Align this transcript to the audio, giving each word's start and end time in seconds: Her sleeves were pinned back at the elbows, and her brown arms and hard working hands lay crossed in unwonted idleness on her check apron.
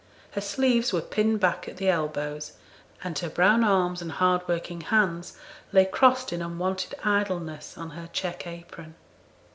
Her 0.31 0.41
sleeves 0.41 0.91
were 0.91 1.01
pinned 1.01 1.39
back 1.41 1.67
at 1.67 1.77
the 1.77 1.87
elbows, 1.87 2.53
and 3.03 3.19
her 3.19 3.29
brown 3.29 3.63
arms 3.63 4.01
and 4.01 4.13
hard 4.13 4.41
working 4.47 4.81
hands 4.81 5.37
lay 5.71 5.85
crossed 5.85 6.33
in 6.33 6.41
unwonted 6.41 6.95
idleness 7.03 7.77
on 7.77 7.91
her 7.91 8.09
check 8.11 8.47
apron. 8.47 8.95